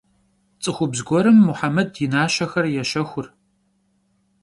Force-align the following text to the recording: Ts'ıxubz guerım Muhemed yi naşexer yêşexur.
Ts'ıxubz 0.61 1.01
guerım 1.07 1.37
Muhemed 1.47 1.91
yi 1.99 2.07
naşexer 2.13 2.65
yêşexur. 2.75 3.27